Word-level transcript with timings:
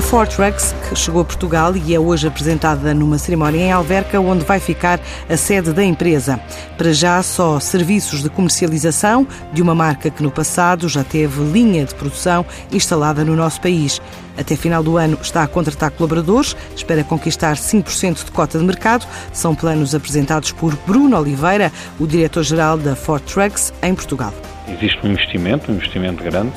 A 0.00 0.02
Ford 0.02 0.30
Trucks, 0.34 0.74
que 0.88 0.98
chegou 0.98 1.20
a 1.20 1.24
Portugal 1.26 1.76
e 1.76 1.94
é 1.94 2.00
hoje 2.00 2.26
apresentada 2.26 2.94
numa 2.94 3.18
cerimónia 3.18 3.66
em 3.66 3.70
Alverca, 3.70 4.18
onde 4.18 4.46
vai 4.46 4.58
ficar 4.58 4.98
a 5.28 5.36
sede 5.36 5.74
da 5.74 5.84
empresa. 5.84 6.40
Para 6.78 6.90
já, 6.90 7.22
só 7.22 7.60
serviços 7.60 8.22
de 8.22 8.30
comercialização 8.30 9.28
de 9.52 9.60
uma 9.60 9.74
marca 9.74 10.08
que 10.08 10.22
no 10.22 10.30
passado 10.30 10.88
já 10.88 11.04
teve 11.04 11.42
linha 11.42 11.84
de 11.84 11.94
produção 11.94 12.46
instalada 12.72 13.26
no 13.26 13.36
nosso 13.36 13.60
país. 13.60 14.00
Até 14.38 14.56
final 14.56 14.82
do 14.82 14.96
ano 14.96 15.18
está 15.20 15.42
a 15.42 15.46
contratar 15.46 15.90
colaboradores, 15.90 16.56
espera 16.74 17.04
conquistar 17.04 17.56
5% 17.56 18.24
de 18.24 18.30
cota 18.30 18.58
de 18.58 18.64
mercado. 18.64 19.06
São 19.34 19.54
planos 19.54 19.94
apresentados 19.94 20.50
por 20.50 20.74
Bruno 20.86 21.18
Oliveira, 21.18 21.70
o 21.98 22.06
diretor-geral 22.06 22.78
da 22.78 22.96
Ford 22.96 23.22
Trucks 23.24 23.70
em 23.82 23.94
Portugal. 23.94 24.32
Existe 24.66 24.98
um 25.06 25.10
investimento, 25.10 25.70
um 25.70 25.74
investimento 25.74 26.24
grande, 26.24 26.52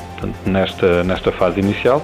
nesta, 0.46 1.04
nesta 1.04 1.30
fase 1.30 1.60
inicial, 1.60 2.02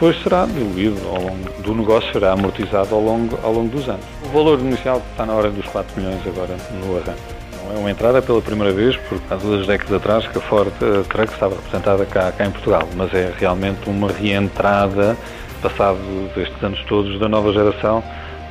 depois 0.00 0.18
será 0.22 0.46
diluído 0.46 0.98
ao 1.08 1.20
longo 1.20 1.62
do 1.62 1.74
negócio, 1.74 2.10
será 2.10 2.32
amortizado 2.32 2.94
ao 2.94 3.02
longo, 3.02 3.38
ao 3.42 3.52
longo 3.52 3.68
dos 3.68 3.86
anos. 3.86 4.06
O 4.24 4.28
valor 4.30 4.58
inicial 4.58 5.02
está 5.10 5.26
na 5.26 5.34
hora 5.34 5.50
dos 5.50 5.66
4 5.66 6.00
milhões 6.00 6.26
agora 6.26 6.56
no 6.72 6.96
arranque. 6.96 7.20
Não 7.66 7.76
é 7.76 7.78
uma 7.80 7.90
entrada 7.90 8.22
pela 8.22 8.40
primeira 8.40 8.72
vez, 8.72 8.96
porque 8.96 9.22
há 9.30 9.36
duas 9.36 9.66
décadas 9.66 9.92
atrás 9.92 10.26
que 10.26 10.38
a 10.38 10.40
Ford 10.40 10.72
Truck 11.06 11.30
estava 11.30 11.54
representada 11.54 12.06
cá, 12.06 12.32
cá 12.32 12.46
em 12.46 12.50
Portugal, 12.50 12.88
mas 12.96 13.12
é 13.12 13.30
realmente 13.38 13.90
uma 13.90 14.10
reentrada, 14.10 15.18
passado 15.60 15.98
estes 16.34 16.62
anos 16.64 16.82
todos, 16.84 17.20
da 17.20 17.28
nova 17.28 17.52
geração 17.52 18.02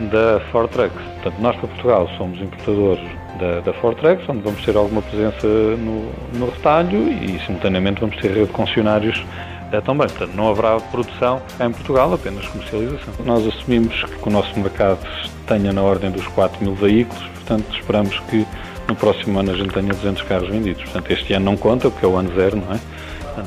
da 0.02 0.40
Ford 0.52 0.70
Trucks. 0.70 1.02
Portanto, 1.16 1.42
nós 1.42 1.56
para 1.56 1.68
Portugal 1.68 2.08
somos 2.16 2.40
importadores 2.40 3.04
da, 3.40 3.62
da 3.62 3.74
Ford 3.74 3.98
Trucks, 3.98 4.30
onde 4.30 4.42
vamos 4.42 4.64
ter 4.64 4.78
alguma 4.78 5.02
presença 5.02 5.48
no, 5.48 6.12
no 6.38 6.46
retalho 6.46 7.10
e 7.10 7.40
simultaneamente 7.44 8.02
vamos 8.02 8.18
ter 8.18 8.28
rede 8.28 8.46
de 8.46 8.54
concessionários 8.54 9.26
também. 9.86 10.08
Portanto, 10.08 10.34
não 10.36 10.50
haverá 10.50 10.80
produção 10.80 11.42
em 11.60 11.72
Portugal, 11.72 12.14
apenas 12.14 12.48
comercialização. 12.48 13.14
Nós 13.26 13.46
assumimos 13.48 14.04
que 14.04 14.28
o 14.28 14.32
nosso 14.32 14.58
mercado 14.60 15.00
tenha 15.48 15.72
na 15.72 15.82
ordem 15.82 16.12
dos 16.12 16.28
4 16.28 16.64
mil 16.64 16.76
veículos, 16.76 17.24
portanto, 17.36 17.66
esperamos 17.76 18.20
que 18.30 18.46
no 18.88 18.96
próximo 18.96 19.40
ano 19.40 19.52
a 19.52 19.56
gente 19.56 19.74
tenha 19.74 19.94
200 19.94 20.24
carros 20.24 20.50
vendidos. 20.50 20.84
Portanto, 20.84 21.12
este 21.12 21.34
ano 21.34 21.46
não 21.46 21.58
conta, 21.58 21.90
porque 21.90 22.06
é 22.06 22.10
o 22.10 22.18
ano 22.18 22.34
zero, 22.36 22.58
não 22.58 22.74
é? 22.74 22.80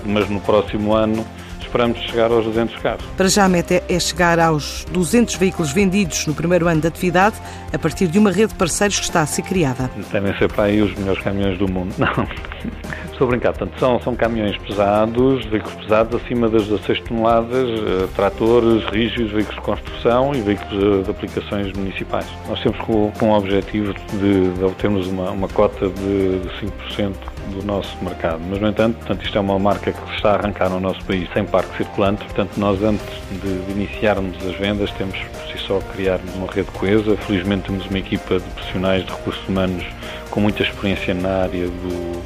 Mas 0.04 0.28
no 0.30 0.40
próximo 0.40 0.94
ano 0.94 1.24
esperamos 1.72 1.98
chegar 2.00 2.30
aos 2.30 2.44
200 2.44 2.76
carros. 2.82 3.04
Para 3.16 3.28
já 3.28 3.44
a 3.46 3.48
meta 3.48 3.82
é 3.88 3.98
chegar 3.98 4.38
aos 4.38 4.84
200 4.92 5.36
veículos 5.36 5.72
vendidos 5.72 6.26
no 6.26 6.34
primeiro 6.34 6.68
ano 6.68 6.82
de 6.82 6.86
atividade, 6.86 7.36
a 7.72 7.78
partir 7.78 8.06
de 8.08 8.18
uma 8.18 8.30
rede 8.30 8.48
de 8.48 8.54
parceiros 8.54 8.98
que 8.98 9.06
está 9.06 9.22
a 9.22 9.26
ser 9.26 9.42
criada. 9.42 9.90
Devem 10.12 10.36
ser 10.36 10.52
para 10.52 10.64
aí 10.64 10.82
os 10.82 10.94
melhores 10.94 11.22
caminhões 11.22 11.58
do 11.58 11.66
mundo. 11.66 11.94
Não, 11.96 12.28
estou 13.10 13.26
a 13.26 13.30
brincar. 13.30 13.54
Portanto, 13.54 13.78
são, 13.80 13.98
são 14.02 14.14
caminhões 14.14 14.56
pesados, 14.58 15.46
veículos 15.46 15.74
pesados 15.76 16.20
acima 16.22 16.48
das 16.50 16.66
16 16.66 17.00
toneladas, 17.00 17.70
uh, 17.70 18.08
tratores, 18.14 18.84
rígidos, 18.90 19.32
veículos 19.32 19.56
de 19.56 19.62
construção 19.62 20.34
e 20.34 20.42
veículos 20.42 21.00
uh, 21.00 21.02
de 21.04 21.10
aplicações 21.10 21.72
municipais. 21.72 22.26
Nós 22.48 22.60
temos 22.60 22.78
com, 22.80 23.10
com 23.18 23.30
o 23.30 23.38
objetivo 23.38 23.94
de, 23.94 24.50
de 24.50 24.64
obtermos 24.64 25.06
uma, 25.06 25.30
uma 25.30 25.48
cota 25.48 25.88
de 25.88 26.40
5% 26.90 27.31
do 27.50 27.64
nosso 27.64 27.96
mercado. 28.02 28.40
Mas, 28.48 28.60
no 28.60 28.68
entanto, 28.68 28.96
portanto, 28.96 29.24
isto 29.24 29.36
é 29.36 29.40
uma 29.40 29.58
marca 29.58 29.92
que 29.92 30.14
está 30.14 30.32
a 30.32 30.34
arrancar 30.34 30.68
no 30.70 30.80
nosso 30.80 31.04
país 31.04 31.28
sem 31.32 31.44
parque 31.44 31.76
circulante, 31.76 32.24
portanto, 32.24 32.56
nós 32.56 32.82
antes 32.82 33.06
de 33.30 33.72
iniciarmos 33.72 34.36
as 34.46 34.54
vendas 34.56 34.90
temos 34.92 35.18
por 35.18 35.40
si 35.50 35.58
só 35.58 35.80
criarmos 35.94 36.34
uma 36.34 36.50
rede 36.50 36.70
coesa. 36.72 37.16
Felizmente 37.16 37.64
temos 37.64 37.86
uma 37.86 37.98
equipa 37.98 38.38
de 38.38 38.48
profissionais 38.50 39.04
de 39.04 39.10
recursos 39.10 39.48
humanos 39.48 39.84
com 40.30 40.40
muita 40.40 40.62
experiência 40.62 41.14
na 41.14 41.42
área 41.42 41.66
do, 41.66 42.22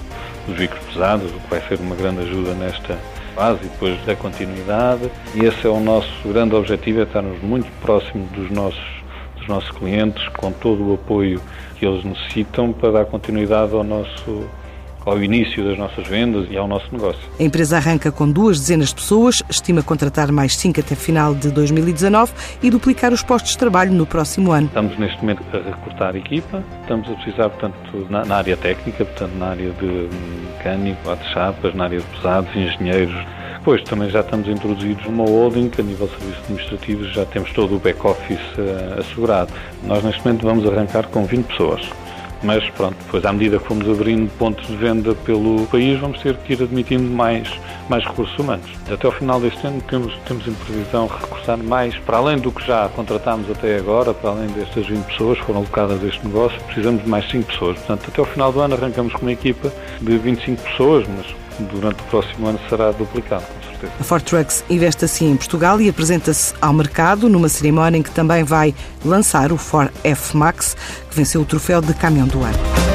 dos 0.46 0.56
veículos 0.56 0.84
pesados, 0.92 1.30
o 1.30 1.40
que 1.40 1.50
vai 1.50 1.60
ser 1.68 1.80
uma 1.80 1.96
grande 1.96 2.20
ajuda 2.20 2.54
nesta 2.54 2.96
fase 3.34 3.60
e 3.64 3.68
depois 3.68 4.00
da 4.04 4.14
continuidade. 4.14 5.10
E 5.34 5.44
esse 5.44 5.66
é 5.66 5.70
o 5.70 5.80
nosso 5.80 6.10
grande 6.26 6.54
objetivo, 6.54 7.00
é 7.00 7.02
estarmos 7.02 7.42
muito 7.42 7.70
próximos 7.80 8.30
dos 8.30 8.50
nossos 8.50 8.96
dos 9.36 9.48
nossos 9.48 9.70
clientes, 9.70 10.26
com 10.30 10.50
todo 10.50 10.90
o 10.90 10.94
apoio 10.94 11.40
que 11.78 11.86
eles 11.86 12.04
necessitam 12.04 12.72
para 12.72 12.90
dar 12.90 13.04
continuidade 13.04 13.72
ao 13.74 13.84
nosso 13.84 14.48
ao 15.06 15.22
início 15.22 15.64
das 15.64 15.78
nossas 15.78 16.06
vendas 16.06 16.46
e 16.50 16.56
ao 16.56 16.66
nosso 16.66 16.86
negócio. 16.92 17.22
A 17.38 17.42
empresa 17.42 17.76
arranca 17.76 18.10
com 18.10 18.28
duas 18.28 18.58
dezenas 18.58 18.88
de 18.88 18.96
pessoas, 18.96 19.42
estima 19.48 19.82
contratar 19.82 20.30
mais 20.32 20.56
cinco 20.56 20.80
até 20.80 20.96
final 20.96 21.34
de 21.34 21.50
2019 21.50 22.32
e 22.62 22.68
duplicar 22.70 23.12
os 23.12 23.22
postos 23.22 23.52
de 23.52 23.58
trabalho 23.58 23.92
no 23.92 24.04
próximo 24.04 24.50
ano. 24.50 24.66
Estamos 24.66 24.98
neste 24.98 25.18
momento 25.20 25.42
a 25.52 25.58
recrutar 25.58 26.14
a 26.14 26.18
equipa, 26.18 26.62
estamos 26.82 27.08
a 27.08 27.14
precisar, 27.14 27.48
portanto, 27.48 28.06
na, 28.10 28.24
na 28.24 28.36
área 28.36 28.56
técnica, 28.56 29.04
portanto, 29.04 29.32
na 29.38 29.46
área 29.46 29.70
de 29.70 30.08
mecânico, 30.66 31.16
de 31.16 31.32
chapas, 31.32 31.74
na 31.74 31.84
área 31.84 32.00
de 32.00 32.06
pesados, 32.06 32.54
engenheiros, 32.56 33.14
depois 33.58 33.82
também 33.82 34.08
já 34.10 34.20
estamos 34.20 34.48
introduzidos 34.48 35.04
numa 35.06 35.24
holding, 35.24 35.70
a 35.78 35.82
nível 35.82 36.06
de 36.06 36.12
serviços 36.12 36.44
administrativos 36.44 37.12
já 37.12 37.24
temos 37.24 37.52
todo 37.52 37.76
o 37.76 37.78
back-office 37.78 38.40
uh, 38.58 39.00
assegurado. 39.00 39.52
Nós 39.84 40.04
neste 40.04 40.24
momento 40.24 40.44
vamos 40.44 40.66
arrancar 40.66 41.08
com 41.08 41.24
20 41.24 41.46
pessoas. 41.46 42.05
Mas 42.42 42.68
pronto, 42.70 42.96
depois 43.04 43.24
à 43.24 43.32
medida 43.32 43.58
que 43.58 43.66
fomos 43.66 43.88
abrindo 43.88 44.30
pontos 44.38 44.66
de 44.66 44.76
venda 44.76 45.14
pelo 45.14 45.66
país, 45.66 45.98
vamos 45.98 46.20
ter 46.20 46.36
que 46.36 46.52
ir 46.52 46.62
admitindo 46.62 47.10
mais, 47.10 47.48
mais 47.88 48.04
recursos 48.04 48.38
humanos. 48.38 48.70
Até 48.90 49.06
ao 49.06 49.12
final 49.12 49.40
deste 49.40 49.66
ano 49.66 49.80
temos, 49.82 50.14
temos 50.26 50.46
em 50.46 50.52
previsão 50.52 51.06
recursar 51.06 51.58
mais, 51.58 51.96
para 51.98 52.18
além 52.18 52.38
do 52.38 52.52
que 52.52 52.64
já 52.66 52.88
contratámos 52.90 53.50
até 53.50 53.76
agora, 53.76 54.12
para 54.12 54.30
além 54.30 54.48
destas 54.48 54.86
20 54.86 55.04
pessoas 55.04 55.38
que 55.38 55.44
foram 55.44 55.60
alocadas 55.60 56.02
a 56.02 56.06
este 56.06 56.26
negócio, 56.26 56.60
precisamos 56.64 57.02
de 57.02 57.08
mais 57.08 57.28
5 57.30 57.46
pessoas. 57.46 57.78
Portanto, 57.78 58.08
até 58.08 58.20
ao 58.20 58.26
final 58.26 58.52
do 58.52 58.60
ano 58.60 58.74
arrancamos 58.74 59.12
com 59.14 59.22
uma 59.22 59.32
equipa 59.32 59.72
de 60.00 60.18
25 60.18 60.62
pessoas, 60.62 61.06
mas 61.08 61.26
durante 61.70 62.00
o 62.00 62.04
próximo 62.04 62.48
ano 62.48 62.60
será 62.68 62.90
duplicado, 62.92 63.44
A 64.00 64.04
Ford 64.04 64.22
Trucks 64.22 64.64
investe 64.68 65.04
assim 65.04 65.32
em 65.32 65.36
Portugal 65.36 65.80
e 65.80 65.88
apresenta-se 65.88 66.54
ao 66.60 66.72
mercado 66.72 67.28
numa 67.28 67.48
cerimónia 67.48 67.98
em 67.98 68.02
que 68.02 68.10
também 68.10 68.44
vai 68.44 68.74
lançar 69.04 69.52
o 69.52 69.56
Ford 69.56 69.90
F-Max, 70.02 70.76
que 71.10 71.16
venceu 71.16 71.40
o 71.40 71.44
troféu 71.44 71.80
de 71.80 71.92
caminhão 71.94 72.26
do 72.26 72.42
ano. 72.42 72.85